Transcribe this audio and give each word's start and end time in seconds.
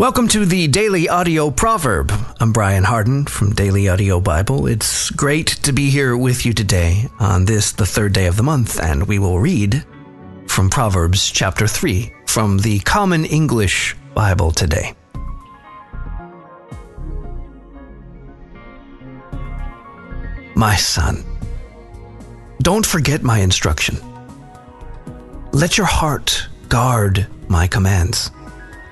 Welcome 0.00 0.28
to 0.28 0.46
the 0.46 0.66
Daily 0.66 1.10
Audio 1.10 1.50
Proverb. 1.50 2.10
I'm 2.40 2.54
Brian 2.54 2.84
Hardin 2.84 3.26
from 3.26 3.52
Daily 3.52 3.86
Audio 3.86 4.18
Bible. 4.18 4.66
It's 4.66 5.10
great 5.10 5.48
to 5.64 5.74
be 5.74 5.90
here 5.90 6.16
with 6.16 6.46
you 6.46 6.54
today 6.54 7.06
on 7.18 7.44
this, 7.44 7.72
the 7.72 7.84
third 7.84 8.14
day 8.14 8.24
of 8.24 8.38
the 8.38 8.42
month, 8.42 8.80
and 8.80 9.06
we 9.06 9.18
will 9.18 9.38
read 9.38 9.84
from 10.46 10.70
Proverbs 10.70 11.30
chapter 11.30 11.66
3 11.66 12.10
from 12.24 12.56
the 12.60 12.78
Common 12.78 13.26
English 13.26 13.94
Bible 14.14 14.52
today. 14.52 14.94
My 20.54 20.76
son, 20.76 21.22
don't 22.62 22.86
forget 22.86 23.22
my 23.22 23.40
instruction. 23.40 23.98
Let 25.52 25.76
your 25.76 25.88
heart 25.88 26.48
guard 26.70 27.26
my 27.48 27.66
commands 27.66 28.30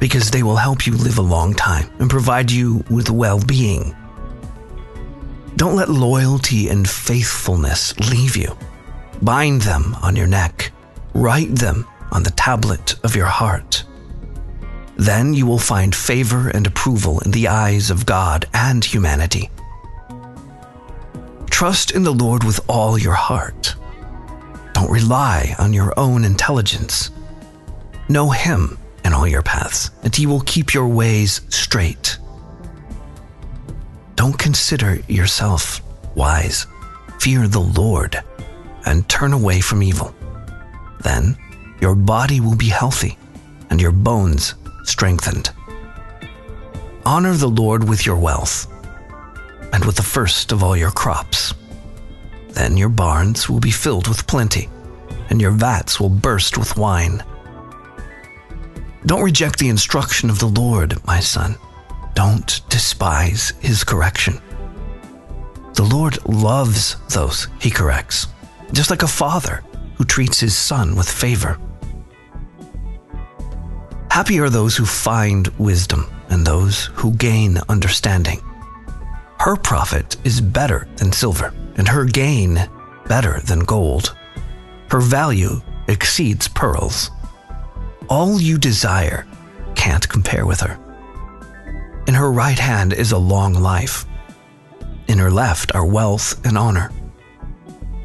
because 0.00 0.30
they 0.30 0.42
will 0.42 0.56
help 0.56 0.86
you 0.86 0.94
live 0.94 1.18
a 1.18 1.22
long 1.22 1.54
time 1.54 1.88
and 2.00 2.10
provide 2.10 2.50
you 2.50 2.82
with 2.90 3.10
well 3.10 3.38
being. 3.44 3.94
Don't 5.56 5.76
let 5.76 5.90
loyalty 5.90 6.68
and 6.68 6.88
faithfulness 6.88 7.96
leave 8.10 8.36
you. 8.36 8.56
Bind 9.22 9.60
them 9.62 9.94
on 10.02 10.16
your 10.16 10.26
neck, 10.26 10.72
write 11.14 11.54
them 11.54 11.86
on 12.10 12.22
the 12.22 12.30
tablet 12.30 12.94
of 13.04 13.14
your 13.14 13.26
heart. 13.26 13.84
Then 14.96 15.34
you 15.34 15.46
will 15.46 15.58
find 15.58 15.94
favor 15.94 16.48
and 16.48 16.66
approval 16.66 17.20
in 17.20 17.30
the 17.30 17.48
eyes 17.48 17.90
of 17.90 18.06
God 18.06 18.46
and 18.54 18.84
humanity. 18.84 19.50
Trust 21.50 21.90
in 21.90 22.02
the 22.02 22.12
Lord 22.12 22.42
with 22.42 22.60
all 22.68 22.98
your 22.98 23.14
heart. 23.14 23.74
Don't 24.72 24.90
rely 24.90 25.54
on 25.58 25.74
your 25.74 25.92
own 25.98 26.24
intelligence. 26.24 27.10
Know 28.08 28.30
Him 28.30 28.78
in 29.04 29.12
all 29.12 29.26
your 29.26 29.42
paths, 29.42 29.90
and 30.02 30.14
he 30.14 30.26
will 30.26 30.40
keep 30.40 30.74
your 30.74 30.88
ways 30.88 31.40
straight. 31.48 32.18
Don't 34.16 34.38
consider 34.38 34.96
yourself 35.08 35.80
wise. 36.14 36.66
Fear 37.20 37.48
the 37.48 37.60
Lord 37.60 38.22
and 38.86 39.08
turn 39.08 39.32
away 39.32 39.60
from 39.60 39.82
evil. 39.82 40.14
Then 41.02 41.36
your 41.80 41.94
body 41.94 42.40
will 42.40 42.56
be 42.56 42.68
healthy 42.68 43.16
and 43.70 43.80
your 43.80 43.92
bones 43.92 44.54
strengthened. 44.84 45.50
Honor 47.06 47.34
the 47.34 47.48
Lord 47.48 47.88
with 47.88 48.04
your 48.04 48.16
wealth 48.16 48.66
and 49.72 49.84
with 49.84 49.96
the 49.96 50.02
first 50.02 50.52
of 50.52 50.62
all 50.62 50.76
your 50.76 50.90
crops. 50.90 51.54
Then 52.50 52.76
your 52.76 52.88
barns 52.88 53.48
will 53.48 53.60
be 53.60 53.70
filled 53.70 54.08
with 54.08 54.26
plenty, 54.26 54.68
and 55.30 55.40
your 55.40 55.52
vats 55.52 56.00
will 56.00 56.08
burst 56.08 56.58
with 56.58 56.76
wine. 56.76 57.22
Don't 59.06 59.22
reject 59.22 59.58
the 59.58 59.68
instruction 59.68 60.28
of 60.28 60.38
the 60.38 60.46
Lord, 60.46 61.04
my 61.06 61.20
son. 61.20 61.56
Don't 62.14 62.60
despise 62.68 63.54
his 63.60 63.82
correction. 63.82 64.40
The 65.74 65.84
Lord 65.84 66.22
loves 66.26 66.96
those 67.08 67.48
he 67.60 67.70
corrects, 67.70 68.26
just 68.72 68.90
like 68.90 69.02
a 69.02 69.08
father 69.08 69.62
who 69.94 70.04
treats 70.04 70.38
his 70.38 70.54
son 70.54 70.96
with 70.96 71.10
favor. 71.10 71.58
Happy 74.10 74.38
are 74.38 74.50
those 74.50 74.76
who 74.76 74.84
find 74.84 75.48
wisdom 75.58 76.06
and 76.28 76.46
those 76.46 76.86
who 76.94 77.14
gain 77.14 77.58
understanding. 77.68 78.42
Her 79.38 79.56
profit 79.56 80.16
is 80.24 80.40
better 80.42 80.86
than 80.96 81.12
silver, 81.12 81.54
and 81.76 81.88
her 81.88 82.04
gain 82.04 82.68
better 83.06 83.40
than 83.40 83.60
gold. 83.60 84.14
Her 84.90 85.00
value 85.00 85.62
exceeds 85.88 86.48
pearls 86.48 87.10
all 88.10 88.40
you 88.40 88.58
desire 88.58 89.24
can't 89.76 90.06
compare 90.08 90.44
with 90.44 90.60
her. 90.60 90.78
In 92.08 92.14
her 92.14 92.30
right 92.30 92.58
hand 92.58 92.92
is 92.92 93.12
a 93.12 93.18
long 93.18 93.54
life. 93.54 94.04
In 95.06 95.18
her 95.18 95.30
left 95.30 95.74
are 95.74 95.86
wealth 95.86 96.44
and 96.44 96.58
honor. 96.58 96.90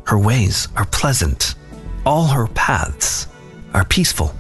Her 0.05 0.19
ways 0.19 0.67
are 0.77 0.85
pleasant. 0.85 1.55
All 2.05 2.27
her 2.27 2.47
paths 2.47 3.27
are 3.73 3.83
peaceful. 3.83 4.33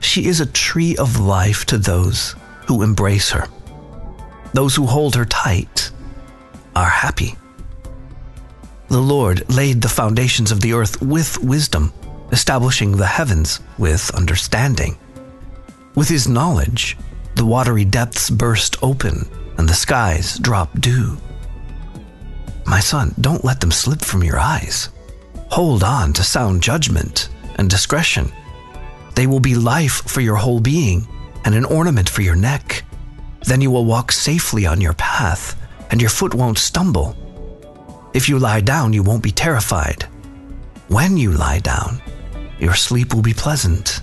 She 0.00 0.26
is 0.26 0.40
a 0.40 0.46
tree 0.46 0.96
of 0.96 1.20
life 1.20 1.64
to 1.66 1.78
those 1.78 2.34
who 2.66 2.82
embrace 2.82 3.30
her. 3.30 3.46
Those 4.52 4.74
who 4.74 4.86
hold 4.86 5.14
her 5.14 5.24
tight 5.24 5.92
are 6.74 6.88
happy. 6.88 7.36
The 8.88 9.00
Lord 9.00 9.48
laid 9.48 9.80
the 9.80 9.88
foundations 9.88 10.50
of 10.50 10.60
the 10.60 10.72
earth 10.72 11.00
with 11.00 11.40
wisdom 11.42 11.92
establishing 12.32 12.96
the 12.96 13.06
heavens 13.06 13.60
with 13.78 14.10
understanding. 14.14 14.96
With 15.94 16.08
his 16.08 16.26
knowledge, 16.26 16.96
the 17.36 17.46
watery 17.46 17.84
depths 17.84 18.30
burst 18.30 18.82
open 18.82 19.28
and 19.58 19.68
the 19.68 19.74
skies 19.74 20.38
drop 20.38 20.80
dew. 20.80 21.16
My 22.66 22.80
son, 22.80 23.14
don't 23.20 23.44
let 23.44 23.60
them 23.60 23.70
slip 23.70 24.00
from 24.00 24.24
your 24.24 24.38
eyes. 24.38 24.88
Hold 25.50 25.84
on 25.84 26.12
to 26.14 26.24
sound 26.24 26.62
judgment 26.62 27.28
and 27.56 27.68
discretion. 27.68 28.32
They 29.14 29.26
will 29.26 29.40
be 29.40 29.54
life 29.54 30.02
for 30.08 30.20
your 30.20 30.36
whole 30.36 30.60
being 30.60 31.06
and 31.44 31.54
an 31.54 31.66
ornament 31.66 32.08
for 32.08 32.22
your 32.22 32.36
neck. 32.36 32.84
Then 33.44 33.60
you 33.60 33.70
will 33.70 33.84
walk 33.84 34.12
safely 34.12 34.64
on 34.66 34.80
your 34.80 34.94
path, 34.94 35.60
and 35.90 36.00
your 36.00 36.10
foot 36.10 36.34
won't 36.34 36.58
stumble. 36.58 37.16
If 38.14 38.28
you 38.28 38.38
lie 38.38 38.60
down, 38.60 38.92
you 38.92 39.02
won't 39.02 39.22
be 39.22 39.32
terrified. 39.32 40.04
When 40.88 41.16
you 41.16 41.32
lie 41.32 41.58
down, 41.58 42.00
your 42.62 42.74
sleep 42.74 43.12
will 43.12 43.22
be 43.22 43.34
pleasant. 43.34 44.02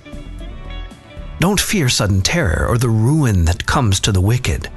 Don't 1.39 1.61
fear 1.61 1.87
sudden 1.87 2.21
terror 2.21 2.67
or 2.67 2.77
the 2.77 2.89
ruin 2.89 3.45
that 3.45 3.65
comes 3.65 4.01
to 4.01 4.11
the 4.11 4.19
wicked. 4.19 4.69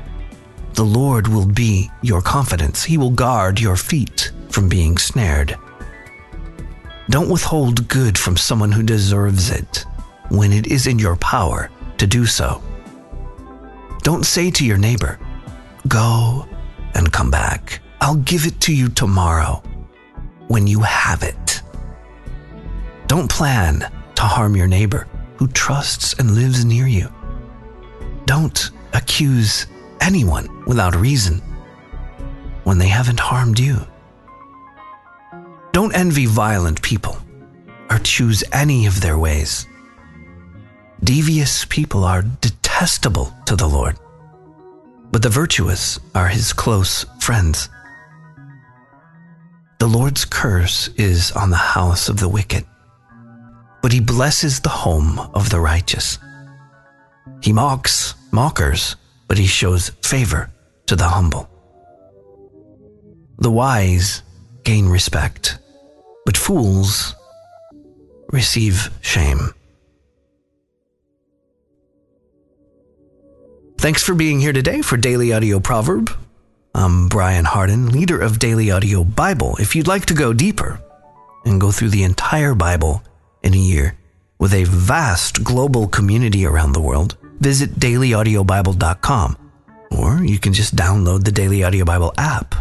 The 0.74 0.84
Lord 0.84 1.26
will 1.26 1.46
be 1.46 1.90
your 2.00 2.22
confidence. 2.22 2.84
He 2.84 2.96
will 2.96 3.10
guard 3.10 3.58
your 3.58 3.74
feet 3.74 4.30
from 4.50 4.68
being 4.68 4.98
snared. 4.98 5.56
Don't 7.10 7.28
withhold 7.28 7.88
good 7.88 8.16
from 8.16 8.36
someone 8.36 8.70
who 8.70 8.84
deserves 8.84 9.50
it 9.50 9.84
when 10.28 10.52
it 10.52 10.68
is 10.68 10.86
in 10.86 11.00
your 11.00 11.16
power 11.16 11.68
to 11.98 12.06
do 12.06 12.24
so. 12.24 12.62
Don't 14.04 14.24
say 14.24 14.52
to 14.52 14.64
your 14.64 14.78
neighbor, 14.78 15.18
Go 15.88 16.46
and 16.94 17.12
come 17.12 17.32
back. 17.32 17.80
I'll 18.00 18.22
give 18.30 18.46
it 18.46 18.60
to 18.60 18.74
you 18.74 18.88
tomorrow 18.88 19.60
when 20.46 20.68
you 20.68 20.80
have 20.82 21.24
it. 21.24 21.41
Don't 23.12 23.30
plan 23.30 23.80
to 24.14 24.22
harm 24.22 24.56
your 24.56 24.66
neighbor 24.66 25.06
who 25.36 25.46
trusts 25.48 26.14
and 26.14 26.30
lives 26.30 26.64
near 26.64 26.86
you. 26.86 27.12
Don't 28.24 28.70
accuse 28.94 29.66
anyone 30.00 30.48
without 30.64 30.96
reason 30.96 31.42
when 32.64 32.78
they 32.78 32.88
haven't 32.88 33.20
harmed 33.20 33.58
you. 33.58 33.86
Don't 35.72 35.94
envy 35.94 36.24
violent 36.24 36.80
people 36.80 37.18
or 37.90 37.98
choose 37.98 38.42
any 38.50 38.86
of 38.86 39.02
their 39.02 39.18
ways. 39.18 39.66
Devious 41.04 41.66
people 41.66 42.04
are 42.04 42.22
detestable 42.40 43.30
to 43.44 43.56
the 43.56 43.68
Lord, 43.68 43.98
but 45.10 45.22
the 45.22 45.28
virtuous 45.28 46.00
are 46.14 46.28
his 46.28 46.54
close 46.54 47.04
friends. 47.20 47.68
The 49.80 49.86
Lord's 49.86 50.24
curse 50.24 50.88
is 50.96 51.30
on 51.32 51.50
the 51.50 51.56
house 51.76 52.08
of 52.08 52.18
the 52.18 52.28
wicked 52.30 52.64
but 53.82 53.92
he 53.92 54.00
blesses 54.00 54.60
the 54.60 54.68
home 54.68 55.18
of 55.34 55.50
the 55.50 55.60
righteous. 55.60 56.18
He 57.42 57.52
mocks 57.52 58.14
mockers, 58.30 58.96
but 59.28 59.38
he 59.38 59.46
shows 59.46 59.90
favor 60.02 60.50
to 60.86 60.96
the 60.96 61.08
humble. 61.08 61.48
The 63.38 63.50
wise 63.50 64.22
gain 64.62 64.88
respect, 64.88 65.58
but 66.24 66.36
fools 66.36 67.14
receive 68.30 68.90
shame. 69.00 69.52
Thanks 73.78 74.04
for 74.04 74.14
being 74.14 74.38
here 74.38 74.52
today 74.52 74.80
for 74.80 74.96
Daily 74.96 75.32
Audio 75.32 75.58
Proverb. 75.58 76.16
I'm 76.72 77.08
Brian 77.08 77.44
Hardin, 77.44 77.90
leader 77.90 78.20
of 78.20 78.38
Daily 78.38 78.70
Audio 78.70 79.02
Bible. 79.02 79.56
If 79.58 79.74
you'd 79.74 79.88
like 79.88 80.06
to 80.06 80.14
go 80.14 80.32
deeper 80.32 80.80
and 81.44 81.60
go 81.60 81.72
through 81.72 81.90
the 81.90 82.04
entire 82.04 82.54
Bible, 82.54 83.02
in 83.42 83.54
a 83.54 83.58
year. 83.58 83.96
With 84.38 84.54
a 84.54 84.64
vast 84.64 85.44
global 85.44 85.88
community 85.88 86.46
around 86.46 86.72
the 86.72 86.80
world, 86.80 87.16
visit 87.40 87.70
dailyaudiobible.com 87.70 89.36
or 89.98 90.24
you 90.24 90.38
can 90.38 90.52
just 90.52 90.74
download 90.74 91.24
the 91.24 91.32
Daily 91.32 91.64
Audio 91.64 91.84
Bible 91.84 92.14
app 92.16 92.54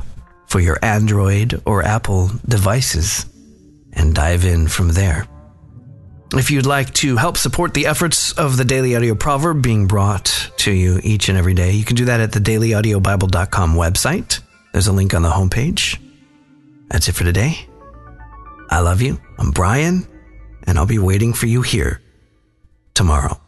for 0.47 0.59
your 0.59 0.77
Android 0.81 1.61
or 1.65 1.83
Apple 1.83 2.29
devices 2.47 3.25
and 3.93 4.13
dive 4.13 4.45
in 4.45 4.67
from 4.67 4.89
there. 4.89 5.27
If 6.33 6.49
you'd 6.49 6.65
like 6.65 6.93
to 6.95 7.17
help 7.17 7.37
support 7.37 7.73
the 7.73 7.87
efforts 7.87 8.31
of 8.33 8.57
the 8.57 8.63
Daily 8.63 8.95
Audio 8.95 9.15
Proverb 9.15 9.61
being 9.61 9.87
brought 9.87 10.51
to 10.57 10.71
you 10.71 10.99
each 11.03 11.27
and 11.27 11.37
every 11.37 11.53
day, 11.53 11.71
you 11.71 11.83
can 11.83 11.97
do 11.97 12.05
that 12.05 12.21
at 12.21 12.31
the 12.31 12.39
dailyaudiobible.com 12.39 13.75
website. 13.75 14.39
There's 14.71 14.87
a 14.87 14.93
link 14.93 15.13
on 15.13 15.23
the 15.23 15.29
homepage. 15.29 15.99
That's 16.87 17.09
it 17.09 17.15
for 17.15 17.25
today. 17.25 17.65
I 18.69 18.79
love 18.79 19.01
you. 19.01 19.19
I'm 19.37 19.51
Brian, 19.51 20.07
and 20.65 20.77
I'll 20.77 20.85
be 20.85 20.99
waiting 20.99 21.33
for 21.33 21.47
you 21.47 21.61
here 21.61 22.01
tomorrow. 22.93 23.39